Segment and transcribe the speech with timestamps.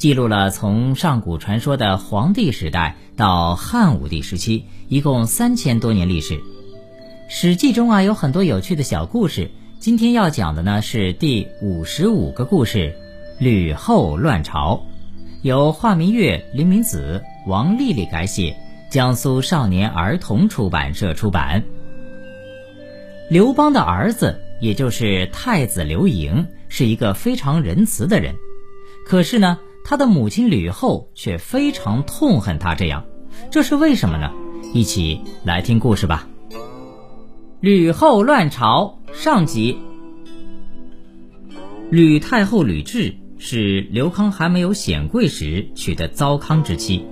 [0.00, 6.36] 记录了从上古传说的黄帝时代到汉武帝时期，一共三千多年历史。
[7.28, 9.50] 《史记》中啊有很多有趣的小故事。
[9.78, 12.94] 今天要讲的呢是第五十五个故事——
[13.38, 14.80] 吕后乱朝，
[15.42, 18.56] 由华明月、林明子、王丽丽改写，
[18.90, 21.62] 江苏少年儿童出版社出版。
[23.28, 28.34] 刘邦的儿子，也就是太子刘盈，是一个非常仁慈的人，
[29.04, 29.58] 可是呢。
[29.90, 33.02] 他的母亲吕后却非常痛恨他这样，
[33.50, 34.30] 这是为什么呢？
[34.72, 36.28] 一起来听故事吧。
[37.58, 39.76] 吕后乱朝上集。
[41.90, 47.04] 吕太后吕雉是刘康还没有显贵时娶的糟糠之妻，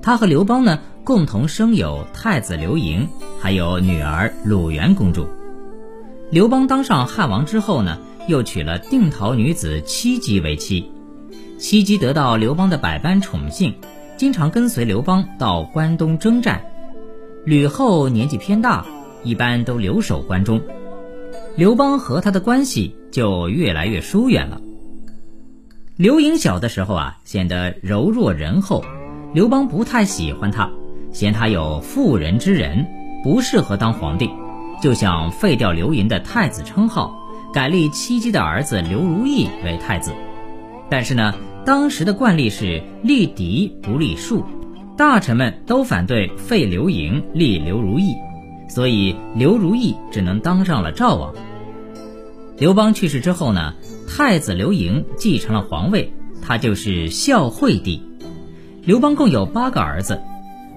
[0.00, 3.08] 她和刘邦呢共同生有太子刘盈，
[3.40, 5.26] 还有女儿鲁元公主。
[6.30, 7.98] 刘邦当上汉王之后呢，
[8.28, 10.88] 又娶了定陶女子戚姬为妻。
[11.62, 13.72] 戚姬得到刘邦的百般宠幸，
[14.16, 16.60] 经常跟随刘邦到关东征战。
[17.44, 18.84] 吕后年纪偏大，
[19.22, 20.60] 一般都留守关中，
[21.54, 24.60] 刘邦和他的关系就越来越疏远了。
[25.94, 28.84] 刘盈小的时候啊，显得柔弱仁厚，
[29.32, 30.68] 刘邦不太喜欢他，
[31.12, 32.84] 嫌他有妇人之仁，
[33.22, 34.28] 不适合当皇帝，
[34.82, 37.16] 就想废掉刘盈的太子称号，
[37.54, 40.12] 改立戚姬的儿子刘如意为太子。
[40.90, 41.32] 但是呢。
[41.64, 44.44] 当时的惯例是立嫡不立庶，
[44.96, 48.14] 大臣们都反对废刘盈立刘如意，
[48.68, 51.32] 所以刘如意只能当上了赵王。
[52.58, 53.74] 刘邦去世之后呢，
[54.08, 56.12] 太子刘盈继承了皇位，
[56.42, 58.02] 他就是孝惠帝。
[58.84, 60.20] 刘邦共有八个儿子，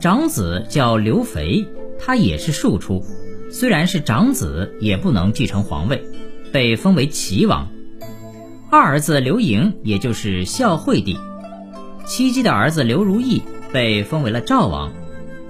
[0.00, 1.66] 长子叫刘肥，
[1.98, 3.04] 他也是庶出，
[3.50, 6.02] 虽然是长子，也不能继承皇位，
[6.52, 7.68] 被封为齐王。
[8.72, 11.16] 二儿子刘盈，也就是孝惠帝；
[12.06, 13.42] 戚姬的儿子刘如意
[13.72, 14.92] 被封为了赵王；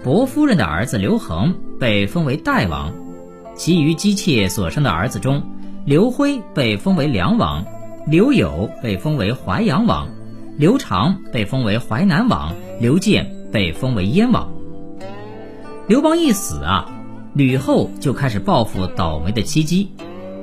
[0.03, 2.91] 伯夫人的儿子刘恒被封为代王；
[3.55, 5.43] 其余姬妾所生的儿子中，
[5.85, 7.63] 刘辉被封为梁王，
[8.07, 10.09] 刘友被封为淮阳王，
[10.57, 14.51] 刘长被封为淮南王，刘建被封为燕王。
[15.87, 16.91] 刘邦一死啊，
[17.35, 19.91] 吕后就开始报复倒霉的戚姬。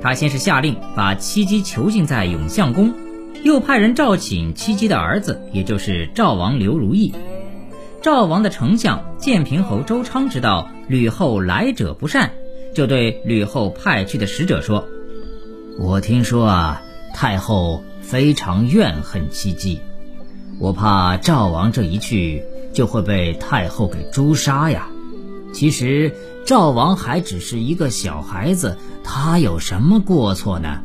[0.00, 2.94] 他先是下令把戚姬囚禁在永相宫，
[3.42, 7.12] 又派人召请戚姬的儿子，也就是赵王刘如意。
[8.00, 12.30] 赵王的丞相建平侯周昌知道吕后来者不善，
[12.72, 14.86] 就对吕后派去的使者说
[15.80, 16.82] ：“我听说啊，
[17.12, 19.80] 太后非常怨恨戚姬，
[20.60, 24.88] 我怕赵王这一去就会被太后给诛杀呀。
[25.52, 26.14] 其实
[26.46, 28.78] 赵王还只是一个小孩子。”
[29.10, 30.82] 他有什么过错呢？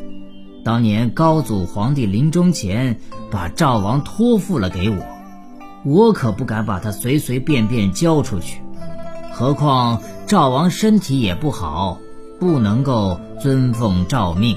[0.64, 2.98] 当年高祖皇帝临终前
[3.30, 4.96] 把赵王托付了给我，
[5.84, 8.62] 我可不敢把他随随便便交出去。
[9.34, 11.98] 何况赵王身体也不好，
[12.40, 14.56] 不能够遵奉诏命。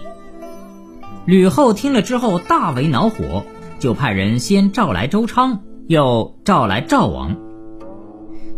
[1.24, 3.44] 吕后听了之后大为恼火，
[3.80, 7.36] 就派人先召来周昌，又召来赵王。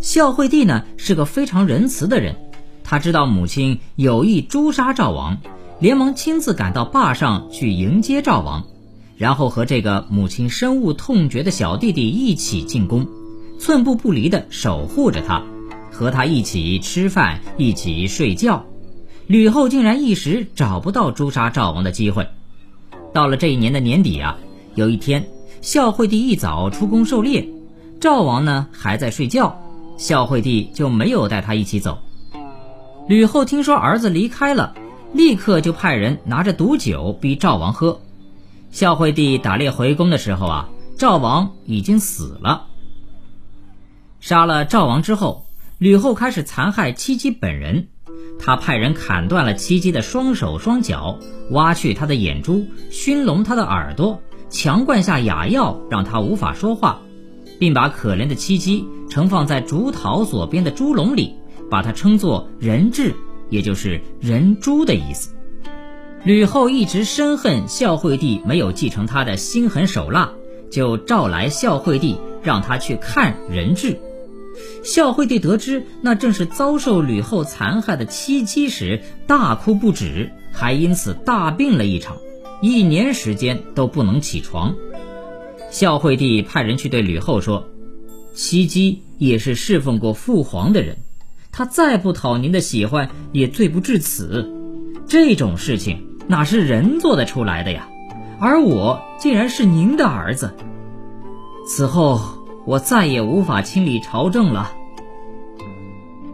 [0.01, 2.37] 孝惠帝呢是个非常仁慈的人。
[2.91, 5.37] 他知道母亲有意诛杀赵王，
[5.79, 8.65] 连忙亲自赶到坝上去迎接赵王，
[9.19, 13.07] 然后和这个母亲深恶痛绝的小弟弟一起进宫，
[13.61, 15.43] 寸步不离地守护着他，
[15.93, 18.65] 和他一起吃饭，一起睡觉。
[19.27, 22.27] 吕后竟然一时找不到诛杀赵王的机会。
[23.13, 24.39] 到了这一年的年底啊，
[24.75, 25.29] 有一天，
[25.61, 27.47] 孝惠帝一早出宫狩猎，
[28.01, 29.61] 赵王呢还在睡觉，
[29.99, 31.99] 孝惠帝就没有带他一起走。
[33.09, 34.75] 吕后听说儿子离开了，
[35.15, 38.03] 立刻就派人拿着毒酒逼赵王喝。
[38.71, 40.69] 孝惠帝打猎回宫的时候啊，
[40.99, 42.67] 赵王已经死了。
[44.21, 45.47] 杀了赵王之后，
[45.79, 47.89] 吕后开始残害戚姬本人。
[48.39, 51.19] 她派人砍断了戚姬的双手双脚，
[51.53, 54.21] 挖去她的眼珠，熏聋她的耳朵，
[54.51, 57.01] 强灌下哑药，让她无法说话，
[57.59, 61.35] 并把可怜的戚姬盛放在竹桃所编的猪笼里。
[61.71, 63.15] 把它称作人质，
[63.51, 65.35] 也就是人猪的意思。
[66.25, 70.33] 吕后一直深恨孝惠帝没有继承她的心狠手辣，
[70.71, 73.99] 就召来孝惠帝让他去看人质。
[74.83, 82.17] 孝惠帝得知那正是遭受吕后残害的戚姬时，大哭不止，还因此大病了一场，
[82.61, 84.75] 一年时间都不能起床。
[85.71, 87.69] 孝惠帝派人去对吕后说
[88.35, 90.99] ：“戚姬也是侍奉过父皇的人，
[91.53, 94.53] 他再不讨您的喜欢，也罪不至此。
[95.07, 97.89] 这种事情哪是人做得出来的呀？
[98.41, 100.55] 而我竟然是您的儿子。
[101.67, 102.21] 此后
[102.67, 104.73] 我再也无法清理朝政了。”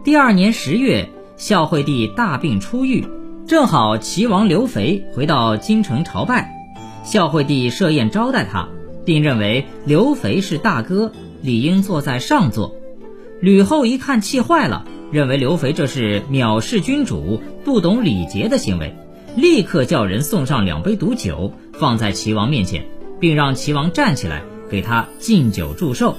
[0.03, 3.07] 第二年十月，孝惠帝大病初愈，
[3.47, 6.53] 正好齐王刘肥回到京城朝拜，
[7.03, 8.69] 孝惠帝设宴招待他。
[9.05, 11.11] 并认为刘肥是大哥，
[11.43, 12.75] 理应坐在上座。
[13.39, 18.95] 吕后一看气坏了，认为刘肥这是藐视君主、不懂礼节的行为，
[19.35, 22.85] 立刻叫人送上两杯毒酒，放在齐王面前，
[23.19, 26.15] 并让齐王站起来给他敬酒祝寿。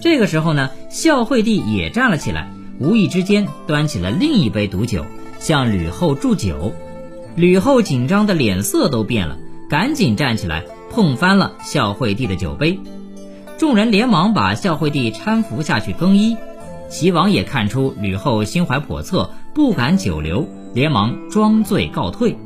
[0.00, 5.04] 这个时候呢，孝惠帝也站了起来，无意之间端起了另一杯毒酒，
[5.38, 6.72] 向吕后祝酒。
[7.36, 9.38] 吕后紧张的脸色都变了，
[9.68, 10.64] 赶紧站起来。
[10.94, 12.78] 碰翻了孝惠帝的酒杯，
[13.56, 16.36] 众人连忙把孝惠帝搀扶下去更衣。
[16.92, 22.36] 齐王也看出吕后心怀叵测，不敢久留，连忙装醉告退。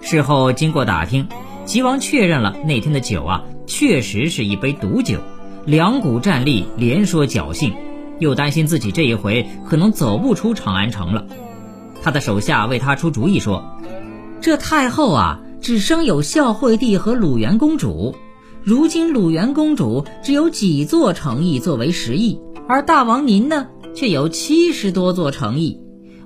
[0.00, 1.28] 事后经过打听，
[1.66, 5.18] 齐王确认了那天的酒啊，确实是一杯毒酒。
[5.66, 7.74] 两股战栗，连说侥幸，
[8.18, 11.26] 又担心自己这一回可能走不出长安城了。
[12.02, 13.62] 他的手下为他出主意说
[14.40, 18.16] ：“这太后啊。”只生有孝惠帝和鲁元公主，
[18.64, 22.40] 如今鲁元公主只有几座城邑作为食邑，
[22.72, 25.78] 而大王您呢，却有七十多座城邑。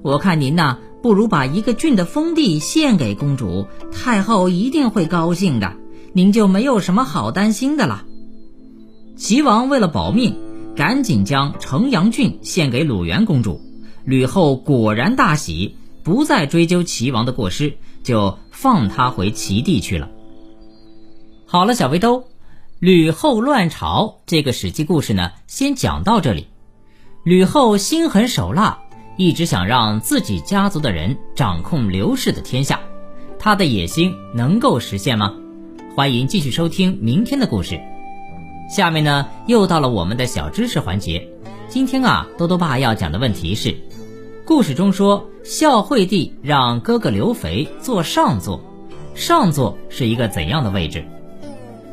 [0.02, 5.72] 我看您呐，不如把一个郡的封地献给公主，太后一定会高兴的，
[6.12, 8.04] 您就没有什么好担心的了。
[9.16, 10.36] 齐王为了保命，
[10.76, 13.60] 赶紧将城阳郡献给鲁元公主。
[14.04, 17.74] 吕后果然大喜，不再追究齐王的过失。
[18.04, 20.08] 就放他回齐地去了。
[21.44, 22.22] 好了，小围兜，
[22.78, 26.46] 吕后乱朝这个史记故事呢，先讲到这里。
[27.24, 28.80] 吕后心狠手辣，
[29.16, 32.78] 一直想让自己家族的人掌控刘氏的天下，
[33.38, 35.34] 她的野心能够实现吗？
[35.94, 37.80] 欢迎继续收听明天的故事。
[38.68, 41.26] 下面呢，又到了我们的小知识环节。
[41.68, 43.74] 今天啊，多多爸要讲的问题是。
[44.44, 48.62] 故事中说，孝惠帝让哥哥刘肥坐上座，
[49.14, 51.02] 上座是一个怎样的位置？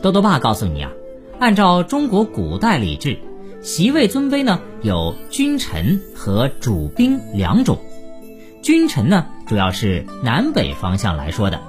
[0.04, 0.92] 多多爸告诉你啊，
[1.40, 3.20] 按照中国古代礼制，
[3.62, 7.80] 席位尊卑呢有君臣和主宾两种。
[8.62, 11.62] 君臣呢主要是南北方向来说的，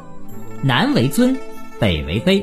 [0.65, 1.37] 南为尊，
[1.79, 2.43] 北为卑。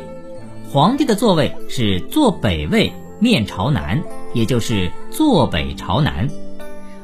[0.71, 4.01] 皇帝的座位是坐北位，面朝南，
[4.33, 6.29] 也就是坐北朝南。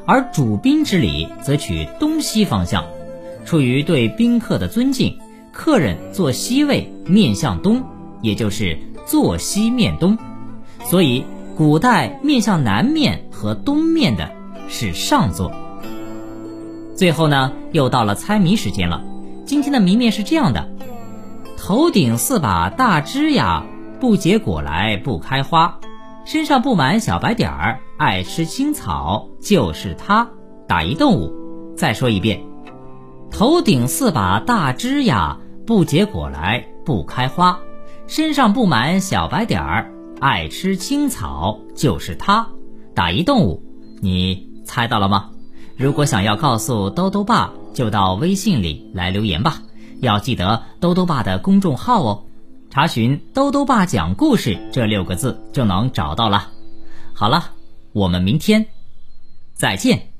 [0.06, 2.86] 而主宾之礼则取东西方向，
[3.44, 5.18] 出于对宾客的尊敬，
[5.52, 7.84] 客人坐西位面向东，
[8.22, 10.16] 也就是坐西面东。
[10.84, 11.24] 所以
[11.56, 14.30] 古代面向南面和东面的
[14.68, 15.52] 是上座。
[16.94, 19.04] 最后呢，又到了猜谜时间了。
[19.44, 20.68] 今天的谜面是这样的：
[21.56, 23.64] 头顶四把大枝呀，
[24.00, 25.78] 不结果来不开花。
[26.24, 30.28] 身上布满小白点儿，爱吃青草，就是它。
[30.66, 31.32] 打一动物。
[31.76, 32.40] 再说一遍，
[33.30, 37.60] 头顶四把大枝呀，不结果来不开花，
[38.08, 42.48] 身上布满小白点儿，爱吃青草，就是它。
[42.94, 43.62] 打一动物，
[44.00, 45.30] 你猜到了吗？
[45.76, 49.62] 如果想要告诉兜兜爸，就到微信里来留言吧。
[50.00, 52.24] 要记得兜兜爸的公众号哦。
[52.70, 56.48] 查询“兜兜爸讲故事”这六个字就能找到了。
[57.14, 57.50] 好了，
[57.92, 58.66] 我们明天
[59.52, 60.12] 再见。